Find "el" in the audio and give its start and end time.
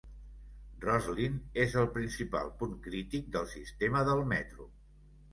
1.81-1.85